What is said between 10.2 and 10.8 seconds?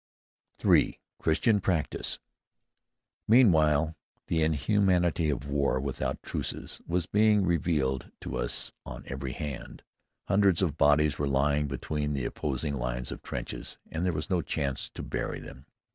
Hundreds of